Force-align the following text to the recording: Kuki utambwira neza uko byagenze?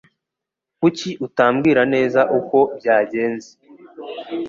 Kuki 0.79 1.09
utambwira 1.25 1.81
neza 1.93 2.21
uko 2.39 2.57
byagenze? 2.77 3.49